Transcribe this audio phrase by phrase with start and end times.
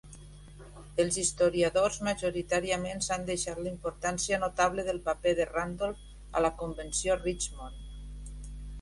[1.03, 7.23] Els historiadors majoritàriament s'han deixat la importància notable del paper de Randolph a la convenció
[7.25, 8.55] Richmond.